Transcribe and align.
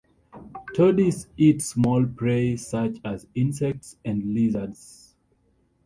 Todies 0.75 1.27
eat 1.37 1.61
small 1.61 2.07
prey 2.07 2.55
such 2.57 2.97
as 3.05 3.27
insects 3.35 3.97
and 4.03 4.33
lizards. 4.33 5.13